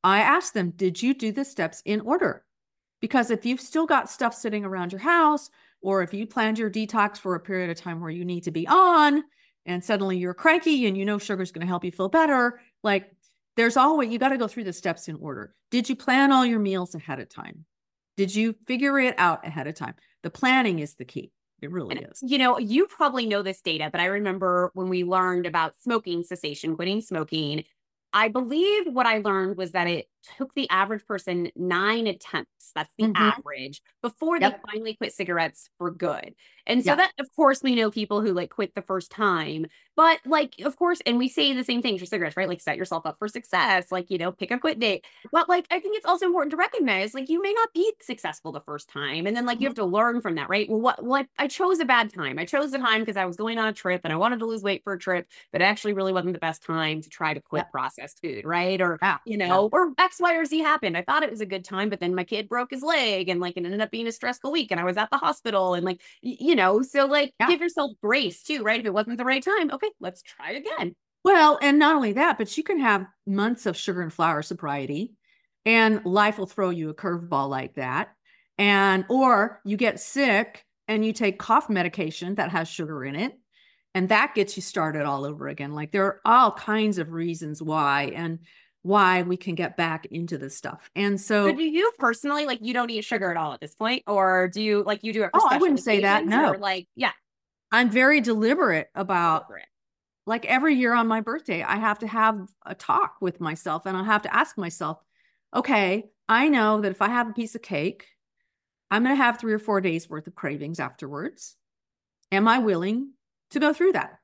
[0.03, 2.45] I ask them, did you do the steps in order?
[3.01, 6.71] Because if you've still got stuff sitting around your house, or if you planned your
[6.71, 9.23] detox for a period of time where you need to be on,
[9.67, 13.13] and suddenly you're cranky and you know sugar's going to help you feel better, like
[13.61, 15.55] there's always, you got to go through the steps in order.
[15.71, 17.67] Did you plan all your meals ahead of time?
[18.17, 19.95] Did you figure it out ahead of time?
[20.23, 21.31] The planning is the key.
[21.61, 22.23] It really and, is.
[22.23, 26.23] You know, you probably know this data, but I remember when we learned about smoking
[26.23, 27.65] cessation, quitting smoking,
[28.15, 32.73] I believe what I learned was that it took the average person nine attempts.
[32.75, 33.17] That's the mm-hmm.
[33.17, 34.61] average before yep.
[34.63, 36.35] they finally quit cigarettes for good.
[36.67, 40.21] And so that, of course, we know people who like quit the first time, but
[40.25, 42.49] like, of course, and we say the same thing for cigarettes, right?
[42.49, 45.05] Like, set yourself up for success, like, you know, pick a quit date.
[45.33, 48.53] But like, I think it's also important to recognize like you may not be successful
[48.53, 49.27] the first time.
[49.27, 50.69] And then like you have to learn from that, right?
[50.69, 52.39] Well, what, well, I, chose a bad time.
[52.39, 54.47] I chose the time because I was going on a trip and I wanted to
[54.47, 57.35] lose weight for a trip, but it actually really wasn't the best time to try
[57.35, 58.81] to quit processed food, right?
[58.81, 59.19] Or, yeah.
[59.27, 59.79] you know, yeah.
[59.79, 60.97] or X, Y, or Z happened.
[60.97, 63.41] I thought it was a good time, but then my kid broke his leg and
[63.41, 65.85] like it ended up being a stressful week and I was at the hospital and
[65.85, 67.47] like, you know, so like yeah.
[67.47, 68.81] give yourself grace too, right?
[68.81, 70.97] If it wasn't the right time, okay, let's try again.
[71.23, 75.13] Well, and not only that, but you can have months of sugar and flour sobriety
[75.65, 78.09] and life will throw you a curveball like that.
[78.59, 83.39] And, or you get sick and you take cough medication that has sugar in it
[83.95, 85.73] and that gets you started all over again.
[85.73, 88.13] Like there are all kinds of reasons why.
[88.15, 88.41] And
[88.83, 90.91] why we can get back into this stuff.
[90.97, 93.75] And so, so do you personally like you don't eat sugar at all at this
[93.75, 95.31] point, or do you like you do it?
[95.35, 96.27] oh, I wouldn't say that.
[96.27, 97.13] No, like yeah,
[97.71, 99.49] I'm very deliberate about.
[99.49, 99.67] Deliberate.
[100.27, 103.97] Like every year on my birthday, I have to have a talk with myself, and
[103.97, 105.03] I have to ask myself,
[105.55, 108.07] okay, I know that if I have a piece of cake,
[108.91, 111.57] I'm going to have three or four days worth of cravings afterwards.
[112.31, 113.13] Am I willing
[113.51, 114.19] to go through that?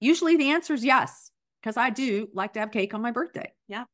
[0.00, 1.31] Usually the answer is yes
[1.62, 3.52] because I do like to have cake on my birthday.
[3.68, 3.84] Yeah.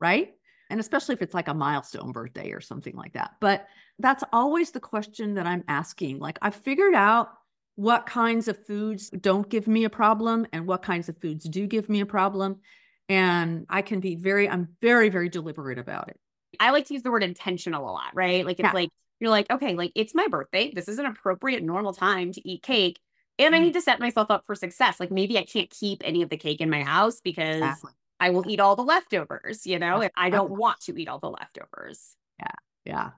[0.00, 0.34] Right.
[0.70, 3.32] And especially if it's like a milestone birthday or something like that.
[3.40, 3.66] But
[3.98, 6.18] that's always the question that I'm asking.
[6.18, 7.30] Like, I've figured out
[7.76, 11.66] what kinds of foods don't give me a problem and what kinds of foods do
[11.66, 12.60] give me a problem.
[13.08, 16.18] And I can be very, I'm very, very deliberate about it.
[16.60, 18.44] I like to use the word intentional a lot, right?
[18.44, 18.72] Like, it's yeah.
[18.72, 20.72] like, you're like, okay, like it's my birthday.
[20.74, 22.98] This is an appropriate, normal time to eat cake
[23.38, 23.66] and I mm-hmm.
[23.66, 25.00] need to set myself up for success.
[25.00, 27.92] Like maybe I can't keep any of the cake in my house because exactly.
[28.20, 31.18] I will eat all the leftovers, you know, and I don't want to eat all
[31.18, 32.16] the leftovers.
[32.38, 32.46] Yeah.
[32.84, 33.10] Yeah.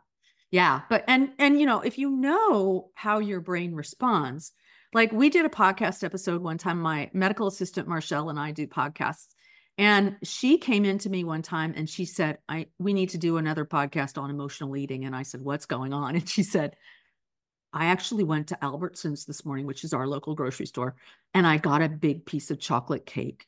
[0.50, 0.80] Yeah.
[0.88, 4.52] But, and, and, you know, if you know how your brain responds,
[4.94, 8.66] like we did a podcast episode one time, my medical assistant, Marshall, and I do
[8.66, 9.34] podcasts.
[9.78, 13.36] And she came into me one time and she said, I, we need to do
[13.36, 15.04] another podcast on emotional eating.
[15.04, 16.14] And I said, what's going on?
[16.16, 16.76] And she said,
[17.76, 20.96] I actually went to Albertsons this morning, which is our local grocery store,
[21.34, 23.46] and I got a big piece of chocolate cake.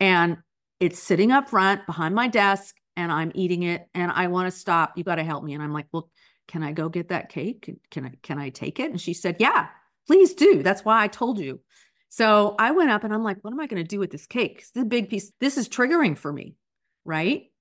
[0.00, 0.38] And
[0.80, 3.86] it's sitting up front behind my desk, and I'm eating it.
[3.94, 4.98] And I want to stop.
[4.98, 5.54] You got to help me.
[5.54, 6.10] And I'm like, well,
[6.48, 7.70] can I go get that cake?
[7.90, 8.90] Can I can I take it?
[8.90, 9.68] And she said, Yeah,
[10.08, 10.62] please do.
[10.62, 11.60] That's why I told you.
[12.08, 14.26] So I went up and I'm like, what am I going to do with this
[14.26, 14.58] cake?
[14.58, 15.30] This is a big piece.
[15.38, 16.56] This is triggering for me.
[17.04, 17.52] Right.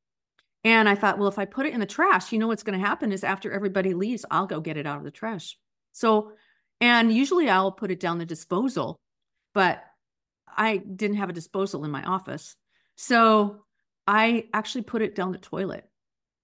[0.63, 2.77] And I thought, well, if I put it in the trash, you know what's going
[2.77, 5.55] to happen is after everybody leaves, I'll go get it out of the trash.
[5.91, 6.33] So,
[6.81, 8.99] and usually I'll put it down the disposal,
[9.53, 9.83] but
[10.55, 12.55] I didn't have a disposal in my office.
[12.95, 13.63] So
[14.07, 15.85] I actually put it down the toilet.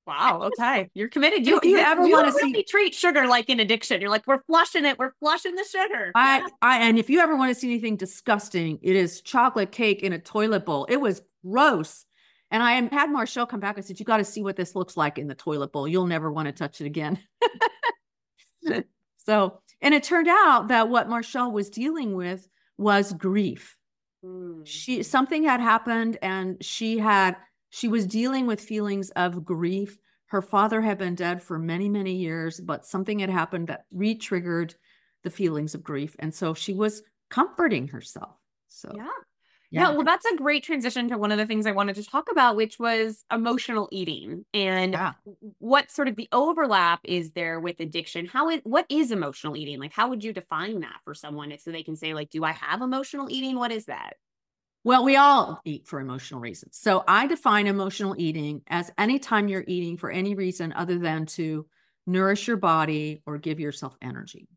[0.08, 0.51] Wow.
[0.60, 0.89] Okay.
[0.93, 1.47] You're committed.
[1.47, 4.01] You, If you ever wanna see- really treat sugar like an addiction.
[4.01, 4.99] You're like, we're flushing it.
[4.99, 6.12] We're flushing the sugar.
[6.13, 10.03] I, I, and if you ever want to see anything disgusting, it is chocolate cake
[10.03, 10.86] in a toilet bowl.
[10.86, 12.05] It was gross.
[12.51, 14.95] And I had Marshall come back I said, You got to see what this looks
[14.95, 15.88] like in the toilet bowl.
[15.88, 17.19] You'll never want to touch it again.
[19.25, 23.77] so, and it turned out that what Marshall was dealing with was grief.
[24.23, 24.61] Mm.
[24.65, 27.38] She, something had happened and she had,
[27.69, 29.97] she was dealing with feelings of grief.
[30.27, 34.15] Her father had been dead for many, many years, but something had happened that re
[34.15, 34.75] triggered
[35.23, 36.15] the feelings of grief.
[36.19, 38.35] And so she was comforting herself.
[38.67, 39.09] So, Yeah.
[39.75, 42.31] Yeah, well, that's a great transition to one of the things I wanted to talk
[42.31, 45.13] about, which was emotional eating and Yeah.
[45.59, 48.25] what sort of the overlap is there with addiction.
[48.25, 49.79] How is what is emotional eating?
[49.79, 52.51] Like, how would you define that for someone so they can say, like, do I
[52.53, 53.57] have emotional eating?
[53.57, 54.15] What is that?
[54.83, 56.77] Well, we all eat for emotional reasons.
[56.77, 61.67] So I define emotional eating as anytime you're eating for any reason other than to
[62.05, 64.47] nourish your body or give yourself energy.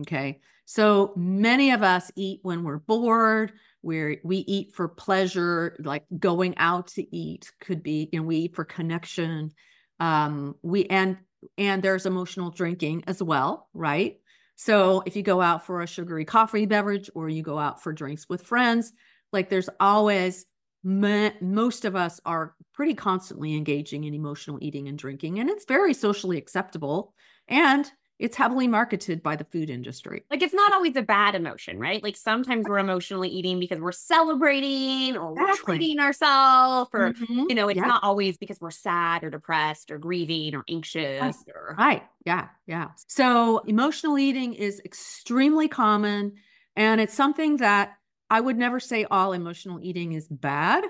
[0.00, 0.40] Okay.
[0.66, 6.56] So many of us eat when we're bored, where we eat for pleasure, like going
[6.58, 9.50] out to eat could be, and we eat for connection.
[9.98, 11.18] Um, we and
[11.58, 14.18] and there's emotional drinking as well, right?
[14.56, 17.92] So if you go out for a sugary coffee beverage or you go out for
[17.92, 18.92] drinks with friends,
[19.32, 20.44] like there's always
[20.82, 25.92] most of us are pretty constantly engaging in emotional eating and drinking and it's very
[25.92, 27.12] socially acceptable
[27.48, 31.78] and it's heavily marketed by the food industry Like, it's not always a bad emotion,
[31.78, 32.02] right?
[32.02, 37.48] Like, sometimes we're emotionally eating because we're celebrating or we're treating ourselves, or Mhm.
[37.48, 37.86] you know, it's Yeah.
[37.86, 42.02] not always because we're sad or depressed or grieving or anxious or Right.
[42.26, 42.48] Yeah.
[42.66, 42.90] Yeah.
[43.08, 46.34] So emotional eating is extremely common.
[46.76, 47.96] And it's something that
[48.30, 50.84] I would never say all emotional eating is bad.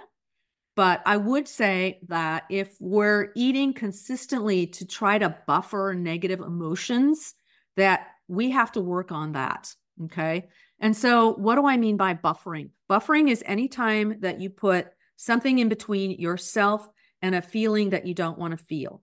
[0.77, 7.35] But I would say that if we're eating consistently to try to buffer negative emotions,
[7.77, 9.75] that we have to work on that.
[10.05, 10.49] Okay.
[10.79, 12.71] And so, what do I mean by buffering?
[12.89, 16.89] Buffering is any time that you put something in between yourself
[17.21, 19.03] and a feeling that you don't want to feel.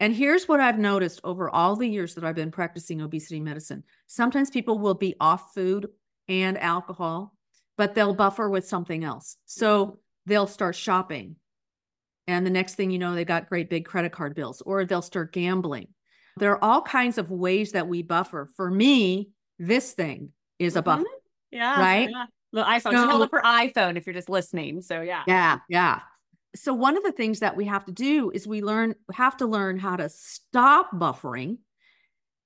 [0.00, 3.84] And here's what I've noticed over all the years that I've been practicing obesity medicine.
[4.08, 5.86] Sometimes people will be off food
[6.26, 7.36] and alcohol,
[7.76, 9.36] but they'll buffer with something else.
[9.46, 11.36] So they'll start shopping.
[12.26, 15.02] And the next thing you know, they've got great big credit card bills, or they'll
[15.02, 15.88] start gambling.
[16.36, 18.48] There are all kinds of ways that we buffer.
[18.56, 20.84] For me, this thing is a Mhm.
[20.84, 21.04] buffer.
[21.50, 22.08] yeah, Right?
[22.10, 22.26] Yeah.
[22.52, 22.92] The iPhone.
[22.92, 24.80] So- hold up for iPhone if you're just listening.
[24.82, 25.24] So yeah.
[25.26, 26.00] Yeah, yeah.
[26.54, 29.46] So one of the things that we have to do is we learn have to
[29.46, 31.58] learn how to stop buffering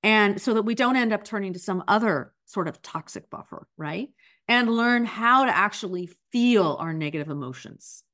[0.03, 3.67] and so that we don't end up turning to some other sort of toxic buffer,
[3.77, 4.09] right?
[4.49, 8.05] And learn how to actually feel our negative emotions.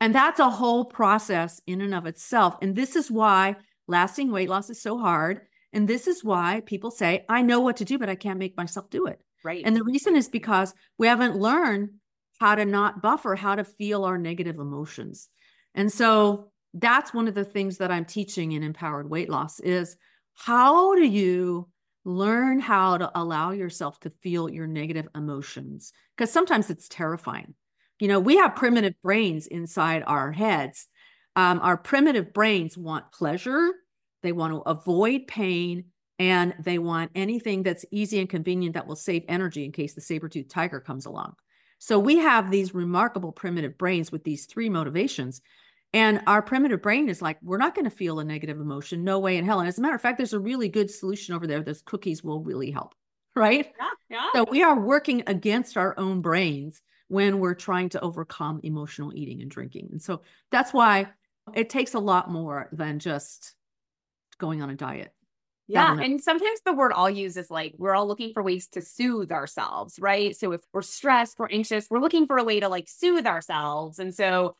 [0.00, 2.56] And that's a whole process in and of itself.
[2.62, 5.42] And this is why lasting weight loss is so hard.
[5.72, 8.56] And this is why people say, I know what to do, but I can't make
[8.56, 9.20] myself do it.
[9.44, 9.62] Right.
[9.64, 11.90] And the reason is because we haven't learned
[12.40, 15.28] how to not buffer, how to feel our negative emotions.
[15.74, 19.96] And so that's one of the things that I'm teaching in empowered weight loss is
[20.34, 21.68] how do you
[22.04, 25.92] learn how to allow yourself to feel your negative emotions?
[26.16, 27.54] Because sometimes it's terrifying.
[27.98, 30.86] You know, we have primitive brains inside our heads.
[31.36, 33.72] Um, our primitive brains want pleasure,
[34.22, 35.84] they want to avoid pain,
[36.18, 40.00] and they want anything that's easy and convenient that will save energy in case the
[40.00, 41.34] saber-toothed tiger comes along.
[41.78, 45.40] So we have these remarkable primitive brains with these three motivations.
[45.92, 49.02] And our primitive brain is like, we're not going to feel a negative emotion.
[49.02, 49.58] No way in hell.
[49.58, 51.62] And as a matter of fact, there's a really good solution over there.
[51.62, 52.94] Those cookies will really help.
[53.36, 53.72] Right.
[53.78, 53.90] yeah.
[54.10, 54.26] Yeah.
[54.34, 59.40] So we are working against our own brains when we're trying to overcome emotional eating
[59.40, 59.90] and drinking.
[59.92, 61.06] And so that's why
[61.54, 63.54] it takes a lot more than just
[64.38, 65.14] going on a diet.
[65.68, 65.96] Yeah.
[65.96, 69.30] And sometimes the word I'll use is like, we're all looking for ways to soothe
[69.30, 70.34] ourselves, right?
[70.36, 74.00] So if we're stressed, we're anxious, we're looking for a way to like soothe ourselves.
[74.00, 74.56] And so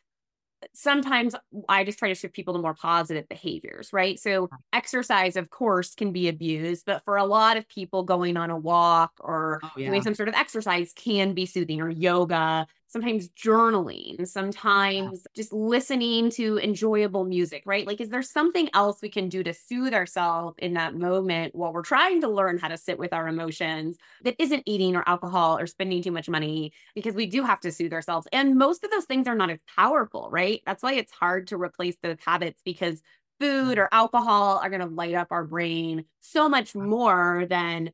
[0.74, 1.34] sometimes
[1.68, 4.18] I just try to shift people to more positive behaviors, right?
[4.18, 8.50] So exercise, of course, can be abused, but for a lot of people, going on
[8.50, 9.90] a walk or Oh, yeah.
[9.90, 16.28] doing some sort of exercise can be soothing or yoga sometimes journaling sometimes just listening
[16.28, 17.86] to enjoyable music right?
[17.86, 21.72] Like is there something else we can do to soothe ourselves in that moment while
[21.72, 25.56] we're trying to learn how to sit with our emotions that isn't eating or alcohol
[25.58, 26.72] or spending too much money?
[26.94, 29.60] Because we do have to soothe ourselves and most of those things are not as
[29.76, 30.60] powerful right?
[30.66, 33.00] That's why it's hard to replace those habits because
[33.38, 37.90] food or alcohol are going to light up our brain so much more than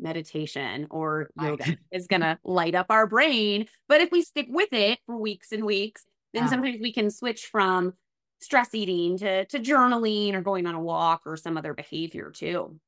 [0.00, 3.66] meditation or yoga is going to light up our brain.
[3.88, 7.46] But if we stick with it for weeks and weeks, then sometimes we can switch
[7.46, 7.94] from
[8.40, 12.78] stress eating to to journaling or going on a walk or some other behavior too.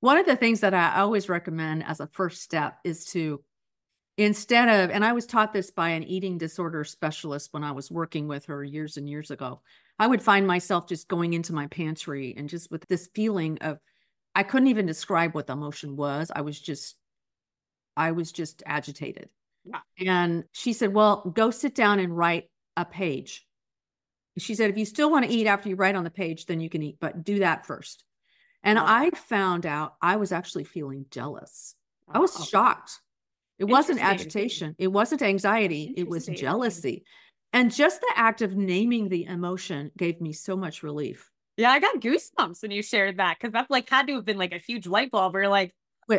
[0.00, 3.42] One of the things that I always recommend as a first step is to
[4.16, 7.90] instead of and I was taught this by an eating disorder specialist when I was
[7.90, 9.60] working with her years and years ago.
[9.98, 13.78] I would find myself just going into my pantry and just with this feeling of
[14.38, 16.30] I couldn't even describe what the emotion was.
[16.32, 16.94] I was just
[17.96, 19.30] I was just agitated.
[19.64, 19.80] Yeah.
[20.06, 23.44] And she said, "Well, go sit down and write a page."
[24.38, 26.60] She said, "If you still want to eat after you write on the page, then
[26.60, 28.04] you can eat, but do that first.
[28.62, 28.84] And Oh.
[28.86, 31.74] I found out I was actually feeling jealous.
[32.06, 32.92] I was shocked.
[33.58, 34.76] It wasn't agitation.
[34.78, 35.92] It wasn't anxiety.
[35.96, 37.02] It was jealousy.
[37.52, 41.28] And just the act of naming the emotion gave me so much relief.
[41.58, 44.38] Yeah, I got goosebumps when you shared that because that like had to have been
[44.38, 45.74] like a huge light bulb where like,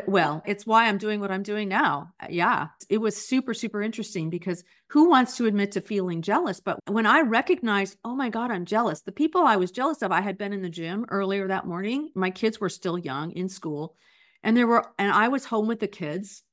[0.06, 2.10] Well, it's why I'm doing what I'm doing now.
[2.22, 6.60] Uh, Yeah, it was super, super interesting because who wants to admit to feeling jealous?
[6.60, 10.12] But when I recognized, oh my God, I'm jealous, the people I was jealous of,
[10.12, 12.10] I had been in the gym earlier that morning.
[12.16, 13.96] My kids were still young in school,
[14.44, 16.44] and there were, and I was home with the kids,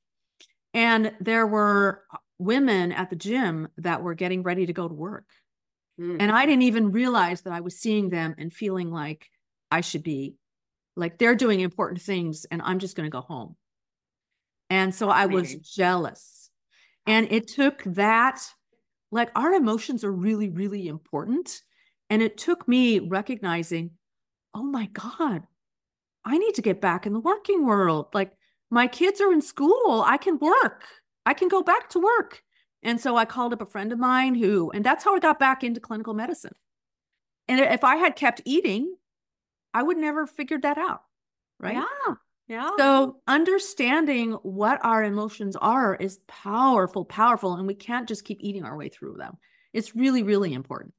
[0.74, 2.04] and there were
[2.38, 5.24] women at the gym that were getting ready to go to work.
[5.98, 9.30] "Hmm, And I didn't even realize that I was seeing them and feeling like
[9.70, 10.36] I should be
[10.96, 13.56] like they're doing important things and I'm just going to go home.
[14.70, 16.50] And so I was jealous.
[17.06, 18.42] And it took that,
[19.12, 21.62] like our emotions are really, really important.
[22.10, 23.92] And it took me recognizing,
[24.54, 25.46] oh my God,
[26.24, 28.08] I need to get back in the working world.
[28.14, 28.34] Like
[28.70, 30.02] my kids are in school.
[30.06, 30.84] I can work.
[31.26, 32.44] I can go back to work.
[32.82, 35.38] And so I called up a friend of mine who, and that's how I got
[35.38, 36.54] back into clinical medicine.
[37.48, 38.94] And if I had kept eating,
[39.74, 41.02] I would never figured that out.
[41.58, 41.74] Right.
[41.76, 42.14] Yeah.
[42.48, 42.70] Yeah.
[42.78, 47.54] So understanding what our emotions are is powerful, powerful.
[47.54, 49.36] And we can't just keep eating our way through them.
[49.72, 50.94] It's really, really important.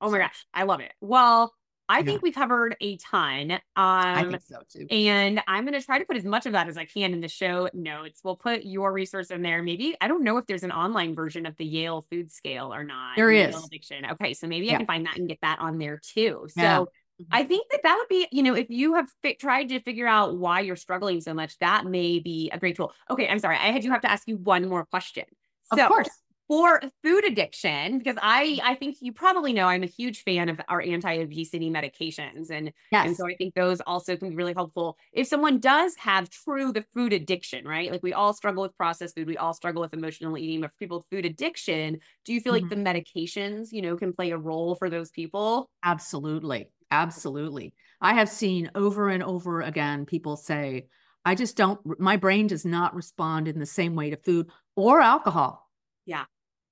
[0.00, 0.92] oh my gosh, I love it.
[1.00, 1.52] Well,
[1.88, 2.04] I Yeah.
[2.04, 3.50] think we covered a ton.
[3.52, 4.86] Um I think so too.
[4.90, 7.20] And I'm going to try to put as much of that as I can in
[7.20, 8.20] the show notes.
[8.24, 9.62] We'll put your resource in there.
[9.62, 12.84] Maybe, I don't know if there's an online version of the Yale food scale or
[12.84, 13.16] not.
[13.16, 13.62] There is.
[13.66, 14.06] Addiction.
[14.12, 14.32] Okay.
[14.34, 16.46] So maybe I can find that and get that on there too.
[16.48, 16.84] So Yeah.
[17.30, 20.06] I think that that would be, you know, if you have fi- tried to figure
[20.08, 22.92] out why you're struggling so much, that may be a great tool.
[23.10, 23.28] Okay.
[23.28, 23.56] I'm sorry.
[23.56, 25.24] I had you have to ask you one more question.
[25.70, 26.08] Of course.
[26.52, 30.60] For food addiction because i i think you probably know i'm a huge fan of
[30.68, 35.26] our anti-obesity medications and and so i think those also can be really helpful if
[35.26, 39.26] someone does have true the food addiction right like we all struggle with processed food
[39.26, 42.52] we all struggle with emotional eating but for people with food addiction do you feel
[42.52, 42.68] like Mhm.
[42.68, 46.70] the medications you know can play a role for those people Absolutely.
[46.90, 47.74] Absolutely.
[48.00, 50.88] I have seen over and over again people say,
[51.24, 55.00] I just don't, my brain does not respond in the same way to food or
[55.00, 55.70] alcohol.
[56.04, 56.26] Yeah.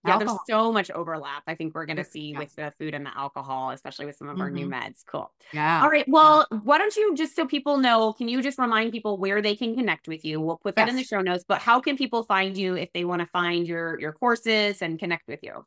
[0.06, 2.38] Yeah there's so much overlap i think we're going to see yes.
[2.38, 5.82] with the food and the alcohol especially with some of our new meds cool Yeah.
[5.82, 6.04] All right.
[6.08, 9.56] Well, why don't you just so people know, can you just remind people where they
[9.56, 10.40] can connect with you?
[10.40, 13.04] We'll put that in the show notes, but how can people find you if they
[13.04, 15.64] want to find your your courses and connect with you?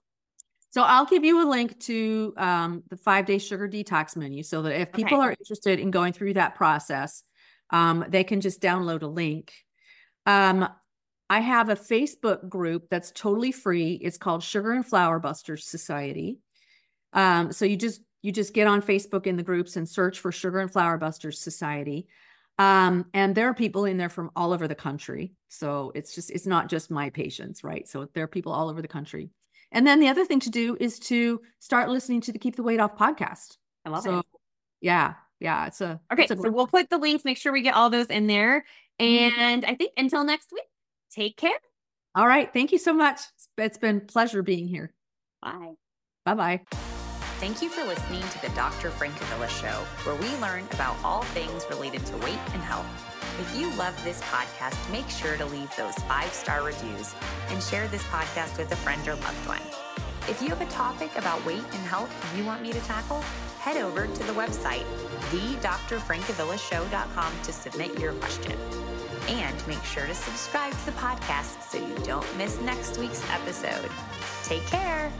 [0.69, 4.61] So I'll give you a link to um, the five day sugar detox menu so
[4.63, 5.27] that if people Okay.
[5.27, 7.23] are interested in going through that process,
[7.69, 9.53] um, they can just download a link.
[10.25, 10.67] Um,
[11.29, 13.93] I have a Facebook group that's totally free.
[13.93, 16.39] It's called Sugar and Flour Busters Society.
[17.13, 20.31] Um, so you just you just get on Facebook in the groups and search for
[20.31, 22.07] Sugar and Flour Busters Society.
[22.59, 25.33] Um, and there are people in there from all over the country.
[25.49, 27.87] So it's just it's not just my patients, right?
[27.87, 29.29] So there are people all over the country.
[29.71, 32.63] And then the other thing to do is to start listening to the Keep the
[32.63, 33.57] Weight Off podcast.
[33.85, 34.25] I love So it.
[34.81, 37.61] yeah, yeah, it's a Okay, it's a so we'll put the links, make sure we
[37.61, 38.65] get all those in there.
[39.01, 39.31] Mhm.
[39.39, 40.63] And I think until next week,
[41.13, 41.57] take care.
[42.15, 42.51] all right.
[42.53, 43.15] Thank you so much.
[43.19, 44.93] It's- it's been a pleasure being here.
[45.41, 45.73] Bye.
[46.25, 46.61] Bye bye.
[47.39, 48.89] Thank you for listening to the Dr.
[48.91, 52.85] Francavilla Show, where we learn about all things related to weight and health.
[53.41, 57.13] If you love this podcast, make sure to leave those five star reviews
[57.49, 59.61] and share this podcast with a friend or loved one.
[60.29, 63.21] If you have a topic about weight and health you want me to tackle,
[63.59, 64.85] head over to the website,
[65.31, 68.57] thedrfrancavillashow.com to submit your question.
[69.27, 73.89] And make sure to subscribe to the podcast so you don't miss next week's episode.
[74.43, 75.11] Take care.